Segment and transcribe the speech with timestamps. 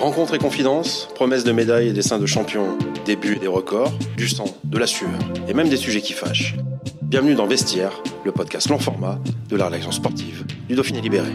[0.00, 4.30] Rencontre et confidence, promesses de médailles et dessins de champions, débuts et des records, du
[4.30, 5.10] sang, de la sueur
[5.46, 6.54] et même des sujets qui fâchent.
[7.02, 11.28] Bienvenue dans Vestiaire, le podcast long format de la rédaction sportive du Dauphiné Libéré.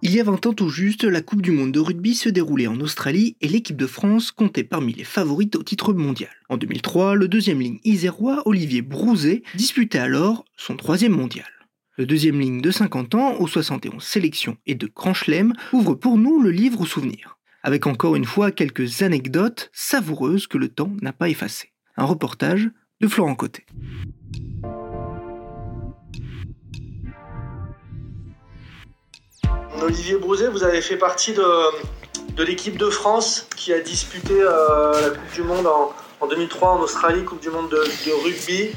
[0.00, 2.66] Il y a 20 ans tout juste, la Coupe du Monde de rugby se déroulait
[2.66, 6.30] en Australie et l'équipe de France comptait parmi les favorites au titre mondial.
[6.48, 11.44] En 2003, le deuxième ligne isérois, Olivier Brouzet, disputait alors son troisième mondial.
[11.96, 15.12] Le deuxième ligne de 50 ans, aux 71 sélections et de Grand
[15.72, 20.58] ouvre pour nous le livre aux souvenirs, avec encore une fois quelques anecdotes savoureuses que
[20.58, 21.70] le temps n'a pas effacées.
[21.96, 22.68] Un reportage
[23.00, 23.64] de Florent Côté.
[29.80, 35.10] Olivier Brouzet, vous avez fait partie de, l'équipe de France qui a disputé euh, la
[35.10, 38.70] Coupe du Monde en, en, 2003 en Australie, Coupe du Monde de, de rugby.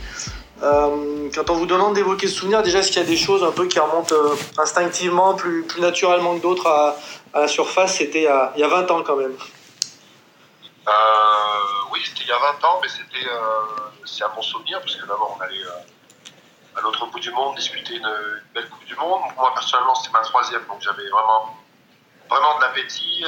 [0.64, 3.44] Euh, quand on vous demande d'évoquer ce souvenir, déjà, est-ce qu'il y a des choses
[3.44, 6.96] un peu qui remontent euh, instinctivement, plus, naturellement que d'autres à,
[7.34, 7.98] la surface?
[7.98, 9.38] C'était il, y a 20 ans quand même.
[10.88, 10.92] Euh,
[11.92, 13.28] oui, c'était il y a 20 ans, mais c'était
[14.06, 15.62] c'est un bon souvenir, parce que d'abord, on allait
[16.76, 19.22] à l'autre bout du monde disputer une, une, belle Coupe du Monde.
[19.36, 21.56] Moi, personnellement, c'était ma troisième, donc j'avais vraiment,
[22.30, 23.26] vraiment de l'appétit.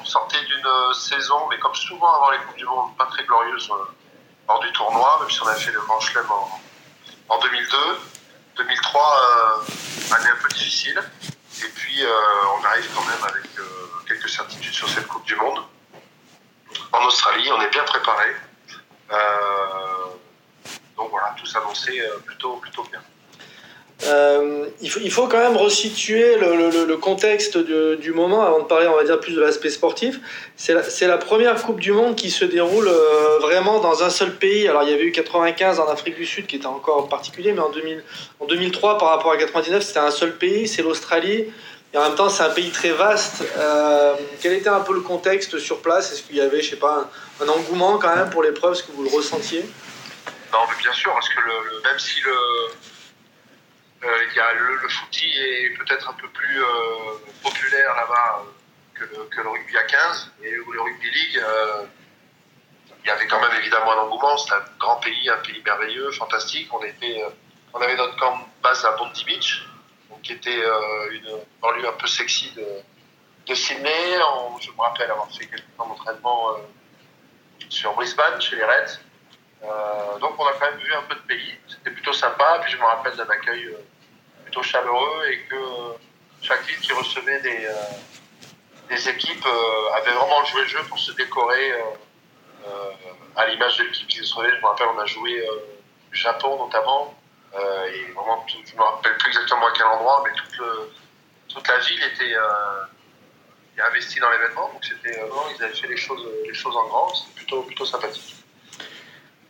[0.00, 3.70] on sortait d'une saison, mais comme souvent avant les Coupes du Monde, pas très glorieuse
[4.48, 6.60] hors du tournoi, même si on a fait le Grand Chelem en,
[7.28, 7.76] en 2002.
[8.56, 11.00] 2003, euh, année un peu difficile.
[11.64, 12.10] Et puis, euh,
[12.58, 13.62] on arrive quand même avec euh,
[14.06, 15.62] quelques certitudes sur cette Coupe du Monde.
[16.92, 18.36] En Australie, on est bien préparé.
[20.96, 23.02] donc voilà, tout s'annonçait plutôt, plutôt bien.
[24.06, 29.04] Euh, il, faut, quand même resituer le, contexte du moment avant de parler, on va
[29.04, 30.20] dire, plus de l'aspect sportif.
[30.56, 34.68] C'est la, première Coupe du Monde qui se déroule euh, vraiment dans un seul pays.
[34.68, 37.60] Alors, il y avait eu 95 en Afrique du Sud qui était encore particulier, mais
[37.60, 38.02] en, 2000,
[38.40, 41.46] en 2003, par rapport à 99, c'était un seul pays, c'est l'Australie.
[41.94, 43.44] Et en même temps, c'est un pays très vaste.
[43.56, 46.12] Euh, quel était un peu le contexte sur place?
[46.12, 47.08] Est-ce qu'il y avait, je sais pas,
[47.40, 48.72] un, engouement quand même pour l'épreuve?
[48.72, 49.64] Est-ce que vous le ressentiez?
[50.52, 51.40] Non, bien sûr, parce que
[51.84, 52.32] même si le
[54.02, 58.44] il y a le, le footy est peut-être un peu plus euh, populaire là-bas
[58.94, 61.84] que le, que le, rugby à 15 et où le rugby league euh,
[63.04, 64.36] il y avait quand même évidemment un engouement.
[64.36, 66.72] C'est un grand pays un pays merveilleux fantastique.
[66.74, 67.22] On était
[67.72, 69.66] on avait notre camp base à Bondi Beach
[70.10, 70.62] donc, qui était
[71.12, 72.66] une banlieue un peu sexy de,
[73.46, 74.18] de Sydney.
[74.34, 76.56] On, je me rappelle avoir fait quelques temps d'entraînement
[77.68, 78.98] sur Brisbane chez les Reds.
[78.98, 79.05] euh,
[80.20, 82.76] donc on a quand même vu un peu de pays, c'était plutôt sympa, puis je
[82.78, 83.78] me rappelle d'un accueil euh,
[84.44, 85.92] plutôt chaleureux et que euh,
[86.42, 87.68] chaque ligne qui recevait des,
[88.88, 89.46] des équipes
[89.94, 91.72] avait vraiment joué le jeu pour se décorer
[93.34, 94.50] à l'image de l'équipe qui recevait.
[94.50, 95.44] Je me rappelle, on a joué
[96.12, 97.14] du Japon notamment,
[97.54, 100.32] et vraiment, je me rappelle plus exactement à quel endroit, mais
[101.48, 102.36] toute, la ville était
[103.82, 107.12] investie dans l'événement, donc c'était vraiment, ils avaient fait les choses, les choses en grand,
[107.14, 108.36] c'était plutôt, plutôt sympathique.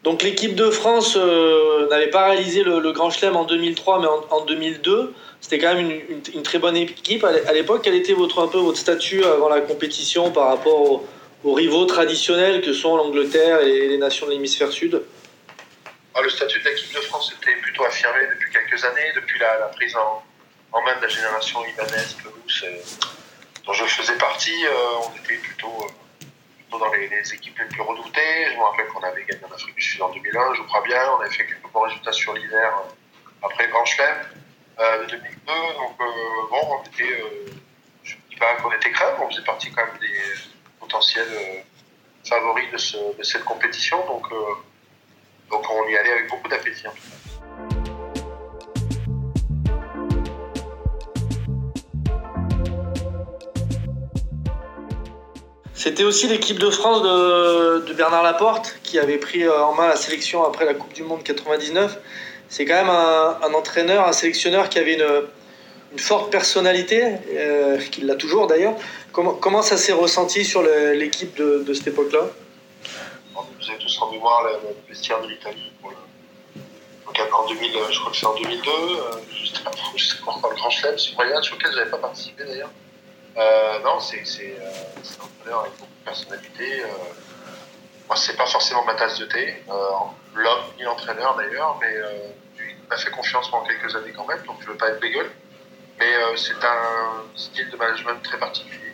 [0.06, 4.24] Donc l'équipe de France euh, n'avait pas réalisé le, Grand Chelem en 2003, mais en,
[4.30, 5.12] en 2002.
[5.40, 7.24] C'était quand même une, très bonne équipe.
[7.24, 11.08] À l'époque, quel était votre, un peu votre statut avant la compétition par rapport aux,
[11.42, 15.02] aux rivaux traditionnels que sont l'Angleterre et les nations de l'hémisphère sud?
[16.14, 19.72] Ah, Le statut de l'équipe de France était plutôt affirmé depuis quelques années, depuis la,
[19.74, 20.22] prise en,
[20.84, 22.64] main de la génération Ibanez, Pelouse,
[23.66, 24.66] dont je faisais partie.
[24.66, 25.88] Euh, on était plutôt
[26.70, 28.50] dans les, équipes les plus redoutées.
[28.50, 31.00] Je me rappelle qu'on avait gagné en Afrique du Sud en 2001, je crois bien.
[31.16, 34.16] On avait fait quelques bons résultats sur l'hiver euh, après Grand Chelem
[34.78, 35.52] de 2002.
[35.74, 36.04] Donc, euh,
[36.50, 37.46] bon, on était, euh,
[38.02, 40.20] je ne dis pas qu'on était crème, on faisait partie quand même des
[40.78, 41.64] potentiels
[42.28, 44.04] favoris de, ce, de, cette compétition.
[44.06, 44.26] Donc,
[45.50, 47.25] donc, on y allait avec beaucoup d'appétit en tout cas.
[55.86, 60.42] C'était aussi l'équipe de France de, Bernard Laporte qui avait pris en main la sélection
[60.42, 61.98] après la Coupe du Monde 99.
[62.48, 67.04] C'est quand même un, entraîneur, un sélectionneur qui avait une, forte personnalité,
[67.36, 68.74] euh, qui l'a toujours d'ailleurs.
[69.12, 72.30] Comment, ça s'est ressenti sur l'équipe de, cette époque-là?
[73.36, 75.70] Nous avait tous rendu voir le, vestiaire de l'Italie.
[75.84, 78.70] Donc en 2000, je crois que c'est en 2002,
[79.94, 82.70] juste avant le Grand Chelem, sur auquel je n'avais pas participé d'ailleurs?
[83.36, 86.82] Non, c'est un entraîneur avec beaucoup de personnalité.
[88.06, 89.62] moi, c'est pas forcément ma tasse de thé,
[90.34, 91.92] l'homme ni l'entraîneur d'ailleurs, mais
[92.58, 95.30] lui m'a fait confiance pendant quelques années quand même, donc je veux pas être bégueule.
[95.98, 98.86] Mais c'est un style de management très particulier.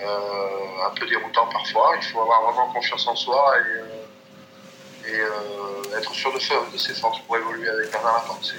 [0.00, 1.94] Euh, un peu déroutant parfois.
[1.96, 6.78] Il faut avoir vraiment confiance en soi et, euh, euh, être sûr de, faire, de
[6.78, 8.52] ses forces pour évoluer avec Bernard Laporte.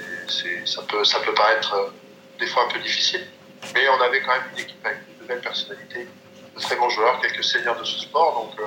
[0.64, 1.92] ça, peut, ça peut paraître
[2.38, 3.26] des fois un peu difficile,
[3.74, 6.08] mais on avait quand même une équipe avec de belles personnalités,
[6.54, 8.66] de très bons joueurs, quelques seniors de ce sport, donc,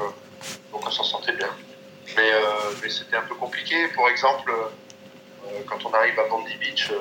[0.71, 1.49] donc on s'en sentait bien.
[2.17, 2.31] Mais,
[2.81, 3.87] mais c'était un peu compliqué.
[3.89, 4.51] Pour exemple,
[5.67, 6.91] quand on arrive à Bondi Beach,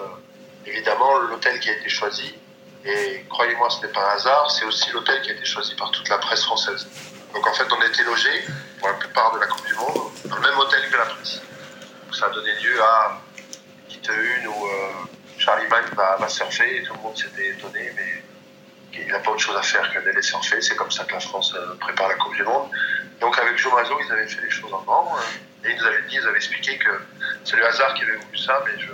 [0.67, 2.35] évidemment, l'hôtel qui a été choisi,
[2.85, 5.91] et croyez-moi, ce n'est pas un hasard, c'est aussi l'hôtel qui a été choisi par
[5.91, 6.87] toute la presse française.
[7.35, 8.45] Donc en fait, on était logés,
[8.79, 11.43] pour la plupart de la Coupe du Monde, dans le même hôtel que la presse.
[12.05, 13.21] Donc ça a donné lieu à
[13.79, 14.93] une petite une où euh,
[15.49, 18.23] Charlie Mann va, surfer et tout le monde s'était étonné, mais
[18.93, 20.61] il n'a pas autre chose à faire qu'à d'aller surfer.
[20.61, 22.69] C'est comme ça que la France euh, prépare la Coupe du Monde.
[23.19, 25.17] Donc avec Joe Mazo, ils avaient fait les choses en grand.
[25.17, 26.91] Euh, et ils nous avaient dit, ils avaient expliqué que
[27.45, 28.89] c'est le hasard qui avait voulu ça, mais je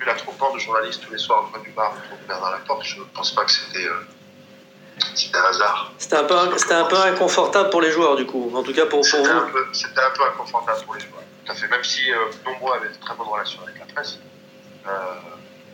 [0.00, 2.82] vu l'attroupement de journalistes tous les soirs au coin du bar autour de Bernard Laporte,
[2.82, 5.92] je ne pense pas que c'était euh, un hasard.
[5.96, 9.02] C'était un, peu, un peu inconfortable pour les joueurs, du coup, en tout cas pour,
[9.08, 9.74] pour vous.
[9.74, 11.68] C'était un peu inconfortable pour les joueurs, tout à fait.
[11.68, 14.18] Même si euh, nombreux avaient de très bonnes relations avec la presse,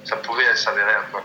[0.05, 1.19] ça pouvait s'avérer un peu.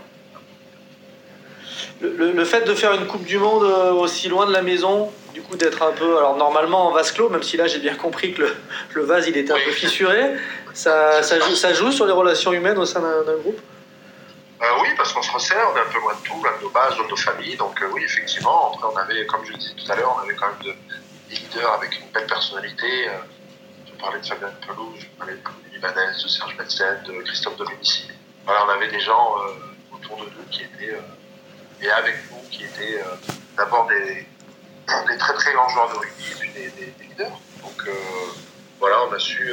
[2.01, 5.11] Le, le, fait de faire une Coupe du Monde euh, aussi loin de la maison,
[5.33, 7.95] du coup d'être un peu, alors normalement en vase clos, même si là j'ai bien
[7.95, 8.55] compris que le,
[8.93, 10.35] le, vase il était un peu fissuré,
[10.73, 13.59] ça, ça, joue, ça, joue, sur les relations humaines au sein d'un groupe?
[14.61, 16.63] Euh, Oui, parce qu'on se resserre, on est un peu loin de tout, loin de
[16.63, 19.57] nos bases, de nos familles, donc euh, oui, effectivement, après on avait, comme je le
[19.57, 20.73] disais tout à l'heure, on avait quand même de,
[21.29, 23.07] des leaders avec une belle personnalité.
[23.07, 23.11] Euh,
[23.85, 25.39] je parlais de Fabien Pelouse, je parlais de
[25.81, 28.07] De Serge Metzen, de Christophe Domenici.
[28.45, 29.35] Voilà, on avait des gens
[29.91, 30.95] autour de nous qui étaient,
[31.81, 33.01] et avec nous, qui étaient
[33.57, 34.27] d'abord des,
[35.17, 37.31] très très grands joueurs de rugby des, leaders.
[37.63, 37.89] Donc
[38.79, 39.51] voilà, on a su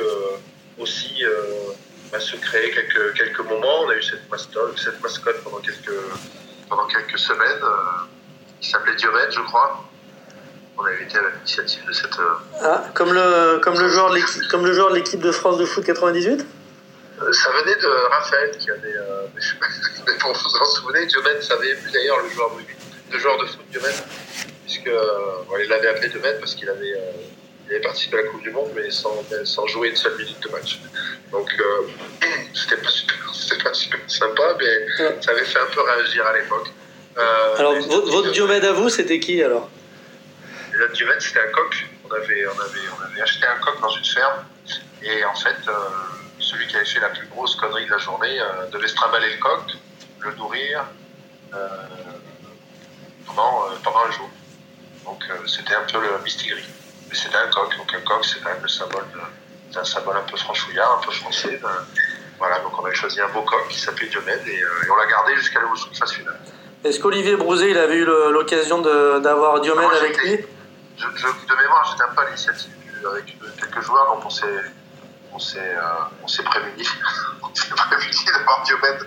[0.78, 1.72] aussi euh,
[2.12, 3.82] bah, se créer quelques, quelques moments.
[3.82, 6.00] On a eu cette mascotte, cette mascotte pendant, quelques,
[6.68, 8.06] pendant quelques semaines euh,
[8.60, 9.84] qui s'appelait Diomède, je crois.
[10.78, 12.18] On avait été à l'initiative de cette.
[12.18, 15.32] Euh, ah, comme le, comme le joueur de l'équipe, comme le joueur de l'équipe de
[15.32, 16.46] France de foot 98
[17.32, 18.94] ça venait de Raphaël qui avait.
[20.06, 22.62] mais pour vous en souvenir, Diomède savait plus d'ailleurs le joueur de,
[23.12, 23.96] le joueur de foot Diomède,
[24.64, 24.88] puisque
[25.60, 26.94] il l'avait appelé Diomède parce qu'il avait
[27.68, 30.40] il avait participé à la Coupe du Monde, mais sans, sans jouer une seule minute
[30.42, 30.80] de match.
[31.30, 31.86] Donc, euh,
[32.54, 32.88] c'était pas,
[33.64, 36.68] pas, super sympa, mais ça avait fait un peu réagir à l'époque.
[37.18, 39.68] Euh, alors, votre, Diomède à vous, c'était qui alors?
[40.78, 41.86] Notre Diomède, c'était un coq.
[42.08, 44.44] On avait, on, avait, on avait acheté un coq dans une ferme,
[45.02, 45.72] et en fait, euh,
[46.38, 48.40] celui qui avait fait la plus grosse connerie de la journée
[48.72, 49.76] devait se trimballer le coq,
[50.20, 50.84] le nourrir
[53.26, 54.30] pendant, pendant un jour.
[55.04, 56.64] Donc, c'était un peu le mystigris.
[57.08, 59.04] Mais c'était un coq, donc un coq, c'est quand même le symbole
[59.76, 61.58] un symbole un peu franchouillard, un peu français.
[61.62, 61.68] Ben,
[62.38, 65.06] voilà, donc on avait choisi un beau coq qui s'appelait Diomède et, euh, on l'a
[65.06, 66.38] gardé jusqu'à la phase finale.
[66.84, 70.38] Est-ce qu'Olivier Brouzé, il avait eu l'occasion d'avoir Diomède avec lui?
[70.98, 72.72] Je, De mémoire, j'étais un peu l'initiative
[73.10, 74.64] avec quelques joueurs, donc on s'est
[75.32, 75.82] on s'est euh,
[76.22, 76.88] on s'est prémunis
[78.32, 79.06] d'avoir Diomède.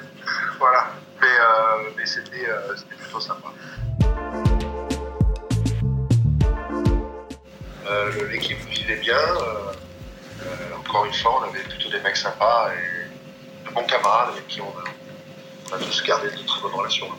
[0.59, 0.87] Voilà.
[1.19, 2.47] Mais, euh, mais c'était
[2.97, 3.49] plutôt sympa.
[7.91, 9.17] Euh, l'équipe vivait bien.
[9.17, 9.73] Euh,
[10.43, 14.47] euh, encore une fois, on avait plutôt des mecs sympas et de bons camarades avec
[14.47, 14.73] qui on
[15.73, 17.09] a, tous gardé de très bonnes relations.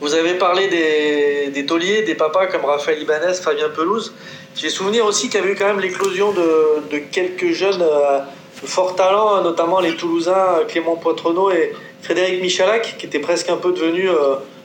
[0.00, 4.12] Vous avez parlé des, des tauliers, des papas comme Raphaël Ibanez, Fabien Pelouse.
[4.56, 8.94] J'ai souvenir aussi qu'il y avait eu quand même l'éclosion de, quelques jeunes de fort
[8.96, 14.10] talent, notamment les Toulousains Clément Poitrenaud et Frédéric Michalak, qui étaient presque un peu devenus,
[14.10, 14.16] je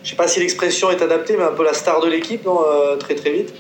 [0.04, 2.64] ne sais pas si l'expression est adaptée, mais un peu la star de l'équipe, non,
[3.00, 3.54] très très vite.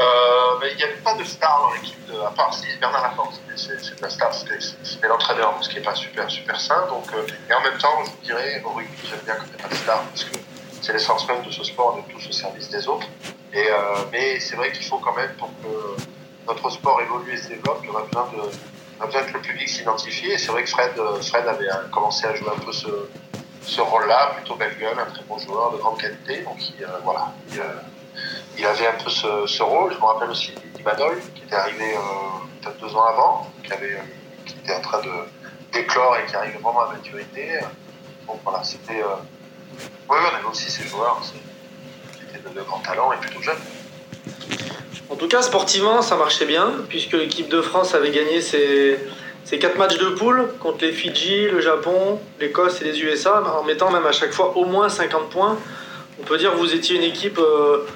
[0.00, 3.40] Euh, il n'y avait pas de star dans l'équipe, à part si Bernard Laforce.
[3.54, 6.86] C'est la star, c'était l'entraîneur, ce qui n'est pas super, super sain.
[6.88, 9.60] Donc, euh, et en même temps, je dirais, au rugby, j'aime bien quand il n'y
[9.60, 10.04] a pas de star,
[10.82, 13.06] c'est l'essence même de ce sport, de tous au service des autres.
[13.54, 13.74] Et, euh,
[14.10, 16.02] mais c'est vrai qu'il faut quand même, pour que
[16.46, 20.32] notre sport évolue et se développe, on a besoin, de, besoin que le public s'identifie.
[20.32, 22.88] Et c'est vrai que Fred, Fred avait commencé à jouer un peu ce,
[23.64, 26.42] ce rôle-là, plutôt belle gueule, un très bon joueur de grande qualité.
[26.42, 27.32] Donc, il, voilà.
[28.58, 29.92] Il, avait un peu ce, rôle.
[29.92, 32.00] Je me rappelle aussi d'Imanol, qui était arrivé euh,
[32.60, 34.02] peut-être deux ans avant, qui, avait, euh,
[34.44, 35.10] qui était en train de
[35.72, 37.60] d'éclore et qui arrivait vraiment à maturité.
[38.26, 39.00] Donc voilà, c'était.
[39.02, 39.16] Euh...
[40.08, 41.20] Oui, on avait aussi ces joueurs
[42.12, 43.58] qui étaient de, grands talents et plutôt jeunes.
[45.10, 48.98] En tout cas, sportivement, ça marchait bien, puisque l'équipe de France avait gagné ses,
[49.44, 53.64] ses quatre matchs de poule contre les Fidji, le Japon, l'Écosse et les USA, en
[53.64, 55.58] mettant même à chaque fois au moins 50 points.
[56.20, 57.86] On peut dire que vous étiez une équipe euh,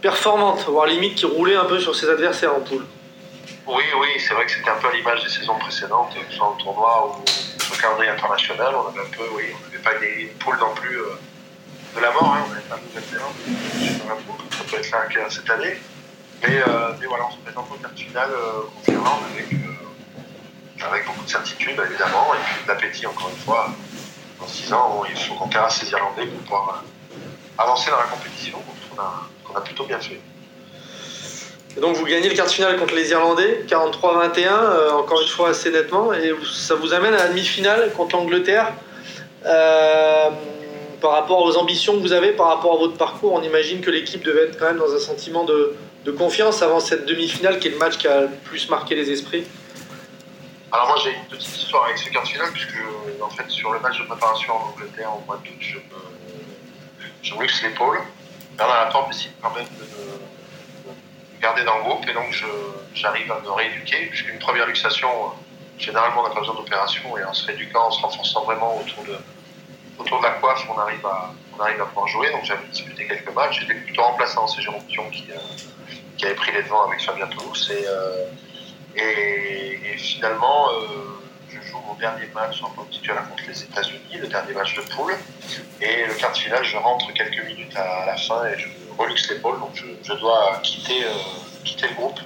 [0.00, 2.84] performante, voire limite qui roulait un peu sur ses adversaires en poule.
[3.66, 7.18] Oui, oui, c'est vrai que c'était un peu l'image des saisons précédentes, soit en tournoi
[7.18, 7.24] ou
[7.70, 8.74] le calendrier international.
[8.74, 11.18] On avait un peu, oui, on n'avait pas des poules non plus euh,
[11.96, 13.04] de la mort, hein, on n'avait pas de nouvelle
[14.50, 15.76] Ça peut être là cette année.
[16.42, 21.06] Mais, euh, mais voilà, on se présente au quart final au Finlande avec, euh, avec
[21.06, 23.70] beaucoup de certitude, évidemment, et puis d'appétit, encore une fois.
[24.38, 26.84] En 6 ans, il faut qu'on terrasse ces Irlandais pour pouvoir
[27.56, 28.58] avancer dans la compétition.
[28.58, 30.20] Donc, on a, a plutôt bien fait.
[31.76, 35.50] Et donc vous gagnez le quart de finale contre les Irlandais, 43-21, encore une fois
[35.50, 38.72] assez nettement, et ça vous amène à la demi-finale contre l'Angleterre.
[39.44, 40.30] Euh,
[41.00, 43.90] par rapport aux ambitions que vous avez, par rapport à votre parcours, on imagine que
[43.90, 45.76] l'équipe devait être quand même dans un sentiment de,
[46.16, 49.44] confiance avant cette demi-finale qui est le match qui a le plus marqué les esprits
[50.70, 52.78] Alors moi j'ai une petite histoire avec ce quart de finale puisque
[53.20, 55.82] en fait sur le match de préparation en Angleterre au mois d'août je me,
[57.22, 57.98] je luxe l'épaule.
[58.56, 59.95] Bernard Laporte décide quand même de,
[61.46, 62.44] me garder dans le groupe et donc
[62.94, 65.08] j'arrive à me rééduquer puisqu'une première luxation
[65.78, 69.04] généralement on n'a pas besoin d'opération et en se rééduquant, en se renforçant vraiment autour
[69.04, 69.16] de,
[69.98, 73.06] autour de la coiffe on arrive à, on arrive à pouvoir jouer donc j'avais disputé
[73.06, 77.00] quelques matchs, j'étais plutôt remplaçant, c'est Jérôme Pion qui, euh, avait pris les devants avec
[77.02, 77.70] Fabien Toulouse.
[77.70, 78.26] Et, euh,
[79.98, 84.26] finalement, euh, je joue mon dernier match en tant que titulaire contre les États-Unis, le
[84.26, 85.14] dernier match de poule.
[85.80, 88.66] Et le quart de finale, je rentre quelques minutes à la fin et je
[88.98, 89.58] reluxe l'épaule.
[89.60, 91.12] Donc je, dois quitter, euh,
[91.64, 92.20] quitter le groupe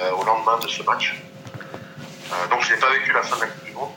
[0.00, 1.14] au lendemain de ce match.
[2.50, 3.90] donc je n'ai pas vécu la fin de la Coupe du Monde.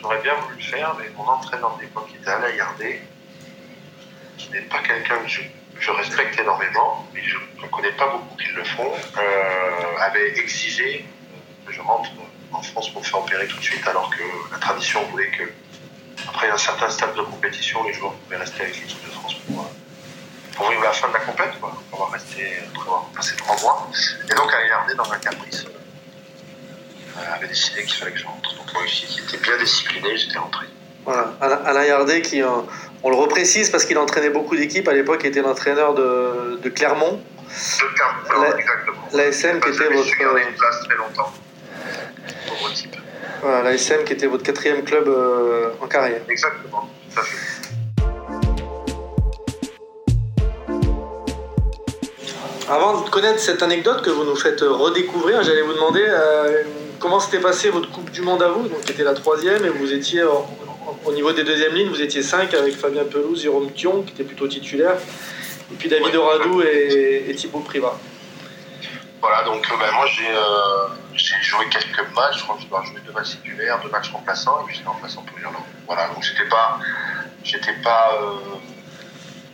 [0.00, 3.00] J'aurais bien voulu le faire, mais mon entraîneur de l'époque était Alain Yardé,
[4.36, 5.28] qui n'est pas quelqu'un que
[5.80, 11.04] je respecte énormément, mais je ne connais pas beaucoup qui le font, euh, avait exigé
[11.66, 12.10] que je rentre
[12.52, 15.44] en France pour me faire opérer tout de suite, alors que la tradition voulait que,
[16.28, 19.60] après un certain stade de compétition, les joueurs pouvaient rester avec l'équipe de France pour,
[19.60, 19.67] euh,
[20.58, 22.42] pour vivre la fin de la compétition, quoi, pour avoir resté,
[22.74, 23.88] pour avoir passé trois mois.
[24.28, 25.64] Et donc, Alain Yardé, dans un caprice,
[27.16, 28.56] euh, avait décidé qu'il fallait que je rentre.
[28.56, 30.66] Donc, moi était bien discipliné, j'étais rentré.
[31.04, 31.32] Voilà,
[31.64, 35.42] Alain Yardé qui, on le reprécise parce qu'il entraînait beaucoup d'équipes à l'époque, il était
[35.42, 37.12] l'entraîneur de, de, Clermont.
[37.12, 39.08] De Clermont, la, exactement.
[39.12, 40.38] L'ASM qui était votre.
[40.38, 41.32] une place très longtemps.
[43.40, 46.20] Voilà, l'ASM qui était votre quatrième club euh, en carrière.
[46.28, 47.36] Exactement, tout à fait.
[52.70, 56.64] Avant de connaître cette anecdote que vous nous faites redécouvrir, j'allais vous demander euh,
[56.98, 59.70] comment s'était passée votre Coupe du Monde à vous, donc qui était la troisième, et
[59.70, 64.02] vous étiez au niveau des deuxièmes lignes, vous étiez 5 avec Fabien Pelouse, Jérôme Thion,
[64.02, 64.96] qui était plutôt titulaire,
[65.72, 67.98] et puis David Oradou et, et, Thibaut Privat.
[69.22, 73.00] Voilà, donc euh, ben, moi euh, j'ai joué quelques matchs, je crois que j'ai joué
[73.06, 75.62] deux matchs titulaires, deux matchs remplaçants, et puis j'étais remplaçant pour l'Irlande.
[75.86, 76.78] Voilà, donc j'étais pas,
[77.42, 78.20] j'étais pas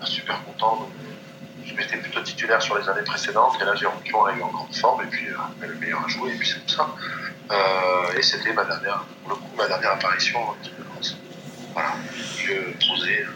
[0.05, 0.89] super content.
[1.67, 4.75] Je m'étais plutôt titulaire sur les années précédentes, et là Thion a eu en grande
[4.75, 5.29] forme, et puis
[5.61, 6.89] le meilleur à jouer, et puis c'est tout ça.
[8.17, 11.17] et c'était ma dernière, pour le coup, ma dernière apparition en équipe de France.
[11.73, 11.95] Voilà,
[12.39, 13.27] je posé,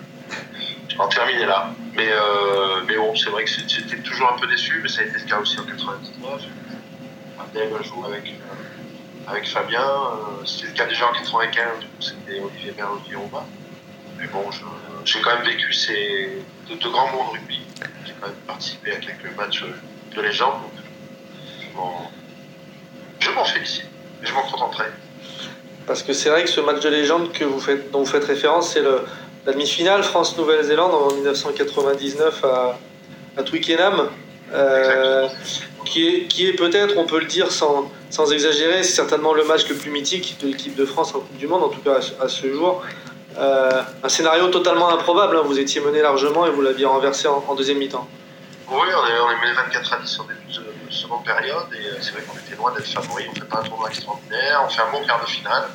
[0.99, 1.70] en terminer là.
[1.94, 5.04] Mais, euh, mais bon, c'est vrai que j'étais toujours un peu déçu, mais ça a
[5.04, 6.42] été le cas aussi en 99.
[7.40, 9.80] Abdel joue avec, euh, avec Fabien.
[9.80, 11.66] Euh, c'était le cas déjà en 95,
[12.00, 13.44] c'était Olivier Merlot Roma.
[14.18, 14.44] Mais bon,
[15.04, 17.60] j'ai quand même vécu ces, de, grands mondes rugby.
[18.06, 19.64] J'ai quand même participé à quelques matchs
[20.14, 20.54] de légende.
[23.20, 23.87] je m'en félicite.
[24.22, 24.87] Et je m'en contenterai.
[25.87, 28.25] Parce que c'est vrai que ce match de légende que vous faites, dont vous faites
[28.25, 32.78] référence, c'est la demi-finale France-Nouvelle-Zélande en 1999 à,
[33.37, 34.08] à Twickenham.
[34.52, 35.28] Euh,
[35.84, 39.44] qui est, qui est peut-être, on peut le dire sans, sans exagérer, c'est certainement le
[39.44, 42.00] match le plus mythique de l'équipe de France en Coupe du Monde, en tout cas
[42.20, 42.82] à, ce jour.
[43.38, 45.42] Euh, un scénario totalement improbable, hein.
[45.45, 48.09] vous étiez mené largement et vous l'aviez renversé en, deuxième mi-temps.
[48.68, 51.99] Oui, on est, on mené 24 à 10 en début de, seconde période et euh,
[52.00, 53.26] c'est vrai qu'on était loin d'être favoris.
[53.30, 55.68] On fait pas un tournoi extraordinaire, on fait un bon quart de finale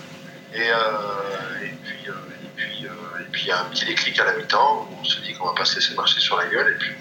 [0.54, 4.34] et, puis euh, et puis et puis il y a un petit déclic à la
[4.34, 6.94] mi-temps où on se dit qu'on va passer ces marchés sur la gueule et puis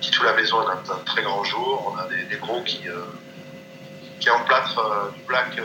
[0.00, 1.94] dit tout la maison est un, très grand jour.
[1.94, 2.82] On a des, des gros qui
[4.20, 5.56] qui emplâtrent du black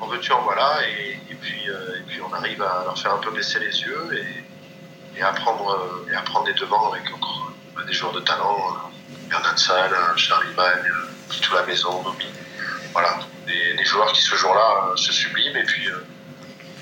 [0.00, 3.58] en veux-tu en voilà et, et puis on arrive à leur faire un peu baisser
[3.58, 4.08] les yeux
[5.16, 7.52] et, à prendre et à devants avec encore
[7.86, 8.56] des joueurs de talent
[9.28, 10.90] Bernard Salle, Charlie Magne,
[11.42, 12.26] tout la maison, Nomi.
[12.92, 15.56] Voilà, des, joueurs qui ce jour-là euh, se subliment.
[15.56, 16.06] Et puis, euh,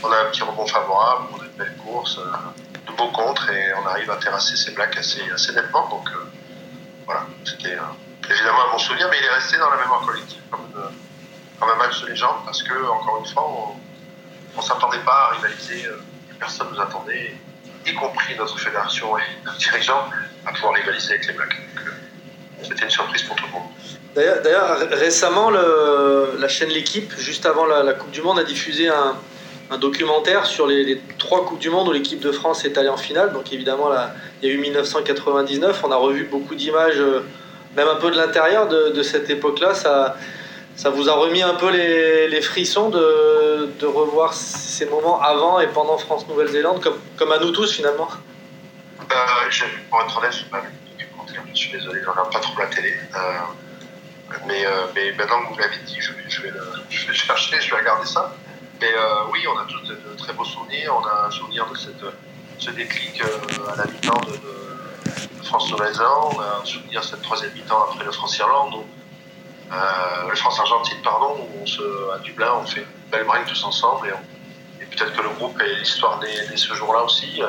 [0.02, 3.50] on a un petit rebond favorable, on a une belle course, euh, de beaux contres,
[3.50, 5.88] et on arrive à terrasser ces blacks assez, assez nettement.
[5.88, 6.08] Donc,
[7.04, 7.76] voilà, c'était
[8.30, 10.66] évidemment un bon souvenir, mais il est resté dans la mémoire collective comme,
[11.58, 13.74] comme un match de légende parce que, encore une fois,
[14.56, 15.88] on ne s'attendait pas à rivaliser,
[16.38, 17.34] personne ne nous attendait,
[17.86, 20.04] y compris notre fédération et nos dirigeants,
[20.44, 21.56] à pouvoir rivaliser avec les Blacks.
[22.62, 23.68] C'était une surprise pour tout le monde.
[24.14, 29.14] D'ailleurs, récemment, la chaîne L'équipe, juste avant la, Coupe du Monde, a diffusé un,
[29.78, 33.32] documentaire sur les, trois Coupes du Monde où l'équipe de France est allée en finale.
[33.32, 33.90] Donc évidemment,
[34.40, 35.82] il y a eu 1999.
[35.84, 37.20] On a revu beaucoup d'images, euh,
[37.76, 39.74] même un peu de l'intérieur de, de, cette époque-là.
[39.74, 40.16] Ça,
[40.76, 45.98] ça vous a remis un peu les, frissons de, revoir ces moments avant et pendant
[45.98, 46.84] France-Nouvelle-Zélande,
[47.16, 48.08] comme, à nous tous finalement?
[49.00, 49.04] Euh,
[49.90, 50.56] Pour être honnête, je.
[51.56, 52.92] Je suis désolé, je regarde pas trop la télé.
[53.14, 53.18] Euh,
[54.46, 55.96] mais, euh, maintenant que vous l'avez dit,
[56.28, 58.34] je vais, le, chercher, je vais regarder ça.
[58.78, 60.94] Mais euh, oui, on a tous de, très beaux souvenirs.
[61.00, 62.04] On a un souvenir de cette,
[62.58, 66.34] ce déclic euh, à la mi-temps de, de, France-Nouvelle-Zélande.
[66.36, 68.84] On a un souvenir de cette troisième mi-temps après le France-Irlande.
[69.72, 71.82] Euh, le France-Argentine, pardon, où on se,
[72.14, 74.08] à Dublin, on fait une belle break tous ensemble.
[74.08, 77.42] Et, et peut-être que le groupe et l'histoire née, ce jour-là aussi.
[77.42, 77.48] Euh,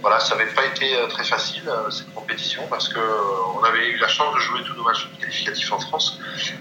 [0.00, 3.00] voilà, ça n'avait pas été euh, très facile euh, cette compétition parce que
[3.56, 6.20] on avait eu la chance de jouer tous nos matchs qualificatifs en France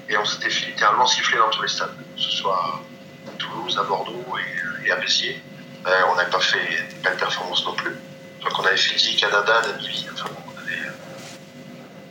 [0.09, 2.81] et on s'était littéralement sifflé dans tous les stades, que ce soit
[3.37, 4.25] Toulouse, à Bordeaux
[4.83, 5.41] et, à Bessiers.
[5.85, 6.57] Euh, on n'avait pas fait
[6.91, 7.95] une belle performance non plus.
[8.41, 10.07] Donc on avait Fiji, Canada, Namibie.
[10.13, 10.29] Enfin,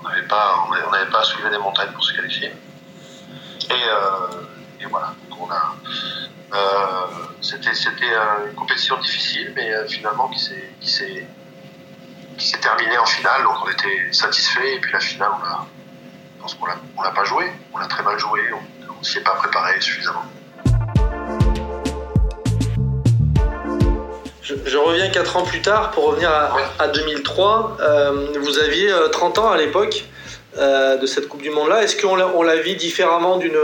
[0.00, 2.52] on n'avait pas, on n'avait pas soulevé des montagnes pour se qualifier.
[3.70, 5.14] Et, euh, et voilà.
[5.28, 5.75] Donc on a,
[6.54, 7.06] euh,
[7.40, 8.14] c'était c'était
[8.49, 11.26] une compétition difficile, mais finalement qui s'est qui s'est
[12.37, 13.42] qui s'est terminée en finale.
[13.42, 14.76] Donc on était satisfait.
[14.76, 15.66] Et puis la finale, on a,
[16.37, 17.50] je pense qu'on l'a, on l'a pas joué.
[17.73, 18.40] On l'a très mal joué.
[18.52, 20.25] On, ne s'y est pas préparé suffisamment.
[24.42, 26.30] Je, reviens 4 ans plus tard pour revenir
[26.78, 27.78] à, 2003.
[27.80, 30.04] Euh, vous aviez 30 euh, ans à l'époque
[30.58, 31.82] euh, de cette Coupe du Monde-là.
[31.82, 33.58] Est-ce qu'on la, on vit différemment d'une,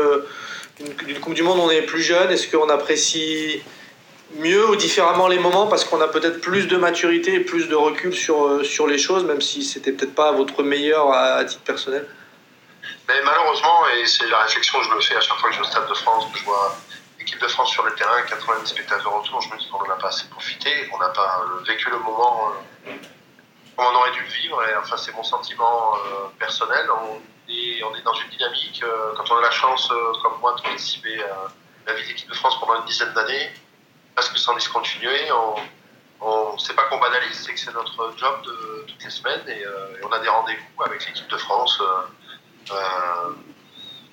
[1.20, 2.30] Coupe du Monde où on est plus jeune?
[2.30, 3.62] Est-ce qu'on apprécie
[4.36, 7.74] mieux ou différemment les moments parce qu'on a peut-être plus de maturité et plus de
[7.74, 12.06] recul sur, sur les choses, même si c'était peut-être pas votre meilleur à, titre personnel?
[13.08, 15.60] Mais malheureusement, et c'est la réflexion que je me fais à chaque fois que je
[15.60, 16.76] vais au Stade de France, que je vois
[17.18, 19.98] l'équipe de France sur le terrain, 90 spectateurs autour, je me dis qu'on n'en a
[19.98, 22.52] pas assez profité, qu'on n'a pas euh, vécu le moment
[22.86, 22.92] euh,
[23.76, 24.62] comme on aurait dû le vivre.
[24.64, 26.86] Et enfin, c'est mon sentiment euh, personnel.
[26.90, 28.84] On est, on est dans une dynamique,
[29.16, 29.88] quand on a la chance,
[30.22, 31.48] comme moi, de participer à
[31.86, 33.50] la vie d'équipe de France pendant une dizaine d'années,
[34.14, 35.54] parce que sans discontinuer, on,
[36.24, 39.64] on c'est pas qu'on banalise, c'est que c'est notre job de toutes les semaines et,
[40.04, 41.82] on a des rendez-vous avec l'équipe de France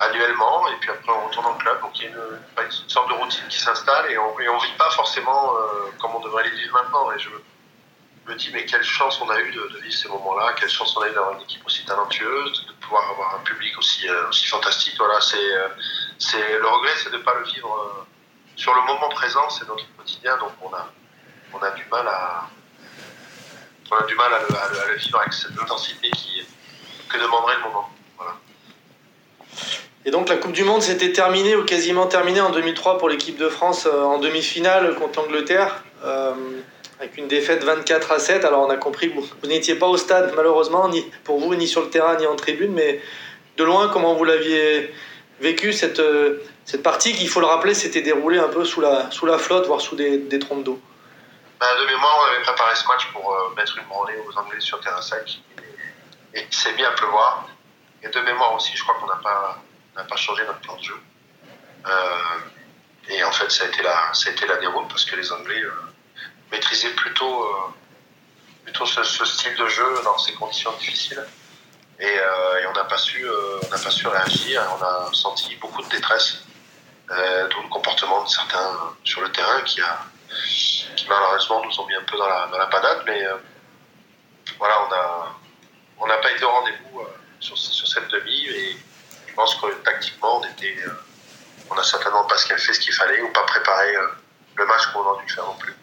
[0.00, 1.80] annuellement, et puis après on retourne en club.
[1.82, 4.90] Donc il y a une, sorte de routine qui s'installe et on ne vit pas
[4.90, 7.12] forcément euh, comme on devrait les vivre maintenant.
[7.12, 7.28] Et je
[8.30, 11.00] me dis, mais quelle chance on a eu de, vivre ces moments-là, quelle chance on
[11.02, 14.46] a eu d'avoir une équipe aussi talentueuse, de pouvoir avoir un public aussi, euh, aussi
[14.46, 14.94] fantastique.
[14.98, 15.68] Voilà, c'est, euh,
[16.18, 18.06] c'est, le regret, c'est de ne pas le vivre
[18.56, 20.90] sur le moment présent, c'est notre quotidien, donc on a,
[21.54, 22.48] on a du mal à.
[23.92, 26.46] On a du mal à le, vivre avec cette intensité qui,
[27.08, 27.90] que demanderait le moment.
[30.06, 33.36] Et donc la Coupe du Monde s'était terminée ou quasiment terminée en 2003 pour l'équipe
[33.36, 36.32] de France euh, en demi-finale contre l'Angleterre, euh,
[37.00, 38.44] avec une défaite 24 à 7.
[38.44, 41.66] Alors on a compris que vous, n'étiez pas au stade malheureusement, ni pour vous, ni
[41.66, 43.00] sur le terrain, ni en tribune, mais
[43.56, 44.94] de loin, comment vous l'aviez
[45.40, 48.82] vécu cette, euh, cette partie qui, il faut le rappeler, s'était déroulée un peu sous
[48.82, 50.78] la, sous la flotte, voire sous des, des trompes d'eau?
[51.58, 54.78] Ben, De mémoire, on avait préparé ce match pour mettre une branlée aux Anglais sur
[54.80, 55.40] terrain sec
[56.34, 57.48] et, il s'est mis à pleuvoir.
[58.02, 59.62] Et de mémoire aussi, je crois qu'on n'a pas
[60.08, 60.98] pas changé notre plan de jeu.
[61.86, 61.90] Euh,
[63.10, 64.12] et en fait, ça a été la,
[64.48, 65.70] la déroute parce que les Anglais euh,
[66.50, 67.72] maîtrisaient plutôt, euh,
[68.64, 71.24] plutôt ce, style de jeu dans ces conditions difficiles.
[71.98, 72.18] Et,
[72.68, 73.26] on n'a pas su,
[73.70, 74.62] n'a pas su réagir.
[74.78, 76.44] On a senti beaucoup de détresse,
[77.08, 79.98] d'où le comportement de certains sur le terrain qui a,
[80.96, 83.02] qui malheureusement nous ont mis un peu dans la, dans la panade.
[83.04, 83.22] Mais
[84.58, 85.36] voilà, on a,
[85.98, 87.02] on n'a pas été au rendez-vous
[87.40, 88.76] sur, sur cette demi et
[89.30, 90.90] je pense que tactiquement, on était, euh,
[91.70, 94.08] on a certainement pas fait ce qu'il fallait ou pas préparé euh,
[94.56, 95.74] le match qu'on aurait dû faire non plus.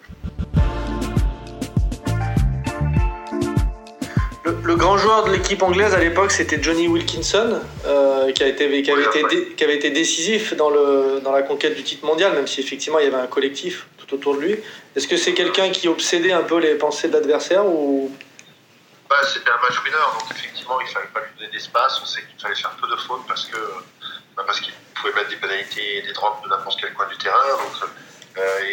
[4.64, 9.90] Le, grand joueur de l'équipe anglaise à l'époque, c'était Johnny Wilkinson, euh, qui, avait été
[9.90, 13.88] décisif dans, la conquête du titre mondial, même si effectivement il y avait un collectif
[13.98, 14.60] tout autour de lui.
[14.96, 18.16] Est-ce que c'est quelqu'un qui obsédait un peu les pensées de l'adversaire ou?
[19.10, 22.00] Bah, C'était un match winner, donc effectivement, il ne fallait pas lui donner d'espace.
[22.02, 23.50] On sait qu'il fallait faire peu de fautes parce
[24.38, 27.36] bah, qu'il pouvait mettre des pénalités et des drops de n'importe quel coin du terrain.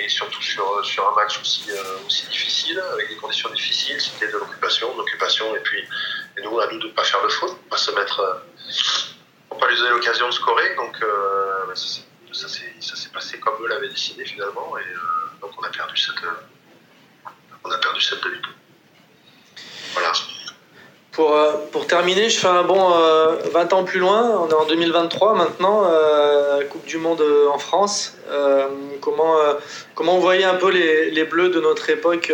[0.05, 4.29] Et surtout sur, sur un match aussi, euh, aussi difficile, avec des conditions difficiles, c'était
[4.29, 5.83] de l'occupation, l'occupation, et puis
[6.43, 8.43] nous, à nous de ne pas faire de fautes, pas se mettre,
[9.77, 10.75] donné l'occasion de scorer.
[10.77, 14.77] Donc euh, bah, ça, s'est passé comme eux l'avaient décidé finalement.
[14.79, 14.99] Et euh,
[15.41, 16.25] donc on a perdu cette,
[17.65, 18.39] on a perdu cette demi
[19.93, 20.13] Voilà.
[21.15, 21.39] Pour,
[21.71, 22.91] pour, terminer, je fais un bon
[23.53, 24.31] 20 ans plus loin.
[24.41, 25.89] On est en 2023 maintenant,
[26.71, 27.23] Coupe du Monde
[27.53, 28.17] en France.
[29.01, 29.37] comment,
[29.95, 32.33] comment vous voyez un peu les, Bleus de notre époque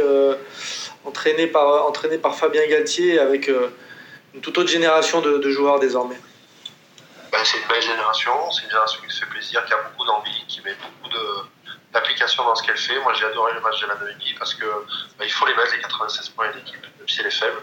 [1.04, 3.50] entraînés, par, entraînés par Fabien Galtier avec
[4.34, 6.18] une toute autre génération de, joueurs désormais?
[7.32, 10.06] Ben, c'est une belle génération, c'est une génération qui se fait plaisir, qui a beaucoup
[10.06, 11.14] d'envie, qui met beaucoup
[11.92, 12.98] d'application dans ce qu'elle fait.
[13.00, 14.66] Moi, j'ai adoré le match de la Namibie parce que
[15.18, 17.60] ben, il faut les mettre, les 96 points d'équipe, même si elle est faible.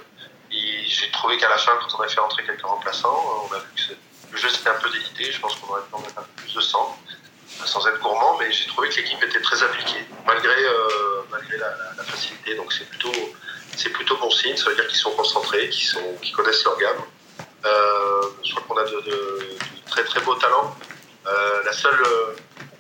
[0.88, 3.66] J'ai trouvé qu'à la fin, quand on a fait entrer quelques remplaçants, on a vu
[3.76, 3.94] que
[4.32, 5.32] le jeu s'était un peu délité.
[5.32, 6.98] Je pense qu'on aurait pu en mettre un peu plus de sang,
[7.66, 12.04] sans être gourmand, mais j'ai trouvé que l'équipe était très appliquée, malgré, euh, malgré la,
[12.04, 12.56] facilité.
[12.56, 13.12] Donc c'est plutôt,
[13.94, 17.04] plutôt bon signe, ça veut dire qu'ils sont concentrés, qu'ils connaissent leur gamme.
[17.66, 19.58] Euh, je crois qu'on a de,
[19.90, 20.76] très très beaux talents.
[21.28, 22.02] Euh, la, seule,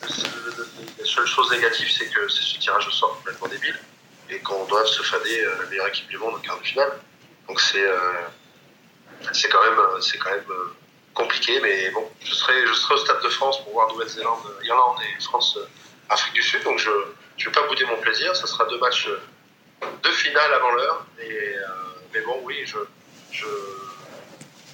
[0.02, 3.78] la seule chose négative, c'est que c'est ce tirage au sort complètement débile
[4.30, 6.91] et qu'on doit se fader euh, la meilleure équipe du monde en quart de finale.
[7.48, 7.86] Donc c'est
[9.34, 10.44] c'est quand même c'est quand même
[11.14, 14.98] compliqué, mais bon, je serai je serai au stade de France pour voir Nouvelle-Zélande, Irlande
[15.02, 15.58] et France
[16.10, 18.36] Afrique du Sud, donc je ne vais pas bouder mon plaisir.
[18.36, 19.10] Ce sera deux matchs
[20.04, 21.06] de finale avant l'heure,
[22.14, 22.78] mais bon, oui, je,
[23.32, 23.46] je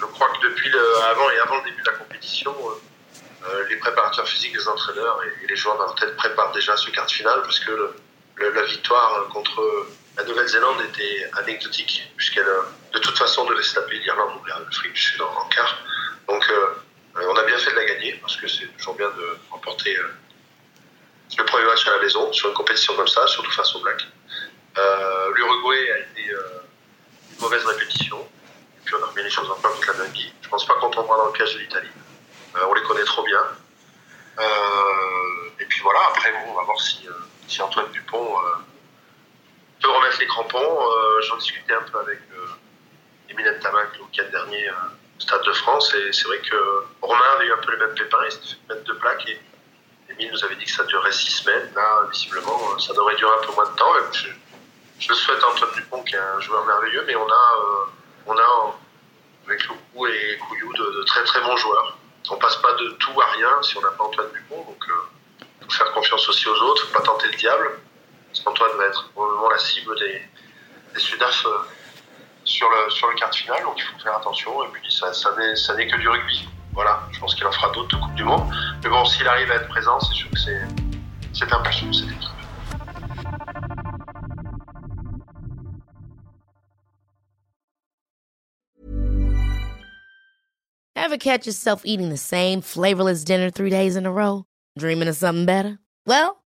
[0.03, 3.67] je crois que depuis le, avant et avant le début de la compétition, euh, euh,
[3.69, 7.05] les préparateurs physiques, les entraîneurs et, les joueurs dans leur tête préparent déjà ce quart
[7.05, 7.93] de finale parce que
[8.39, 12.45] la victoire contre la Nouvelle-Zélande était anecdotique puisqu'elle
[12.93, 15.77] de toute façon devait se taper l'Irlande ou l'Afrique du Sud en, quart.
[16.27, 16.67] Donc euh,
[17.15, 19.97] on a bien fait de la gagner parce que c'est toujours bien de remporter
[21.37, 24.05] le premier match à la maison sur une compétition comme ça, surtout face aux Blacks.
[25.35, 28.27] L'Uruguay a été une mauvaise répétition
[28.83, 30.33] puis on a remis les choses en place avec la Namibie.
[30.41, 31.89] Je pense pas qu'on tombera dans le piège de l'Italie.
[32.55, 33.41] Euh, on les connaît trop bien.
[34.39, 37.11] Euh, et puis voilà, après, bon, on va voir si, euh,
[37.47, 38.35] si Antoine Dupont
[39.83, 40.79] peut remettre les crampons.
[41.27, 42.19] J'en discutais un peu avec
[43.29, 45.93] Emile Tamac le week-end dernier au Stade de France.
[45.93, 46.55] Et c'est vrai que
[47.01, 48.17] Romain avait eu un peu les mêmes pépins.
[48.25, 49.27] Il s'était fait mettre deux plaques.
[49.27, 49.39] Et
[50.09, 51.71] Emile nous avait dit que ça durerait six semaines.
[51.75, 53.93] Là, visiblement, ça devrait durer un peu moins de temps.
[54.13, 54.29] je,
[54.99, 57.89] je souhaite à Antoine Dupont, qui est un joueur merveilleux, mais on a
[58.25, 58.75] on a
[59.47, 61.97] avec Loukou et Couillou de, très très bons joueurs.
[62.29, 65.45] On passe pas de tout à rien si on n'a pas Antoine Dupont, donc euh,
[65.61, 67.79] faut faire confiance aussi aux autres, faut pas tenter le diable,
[68.33, 70.21] parce qu'Antoine va être probablement la cible des,
[70.95, 71.49] des Sudaf euh,
[72.43, 75.13] sur le, sur le quart de finale, donc il faut faire attention, et puis ça,
[75.13, 76.47] ça n'est que du rugby.
[76.73, 78.51] Voilà, je pense qu'il en fera d'autres de Coupe du Monde.
[78.83, 80.59] Mais bon, s'il arrive à être présent, c'est sûr que c'est
[81.31, 82.29] plus pour cette équipe.
[90.95, 94.45] Ever catch yourself eating the same flavorless dinner three days in a row?
[94.79, 95.77] Dreaming of something better?
[96.07, 96.42] Well,